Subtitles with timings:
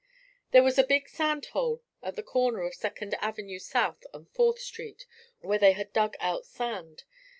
[0.49, 4.57] There was a big sand hole at the corner of Second Avenue South and Fourth
[4.57, 5.05] Street
[5.41, 7.03] where they had dug out sand.